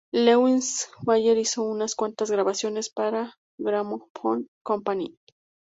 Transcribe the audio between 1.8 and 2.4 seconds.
cuantas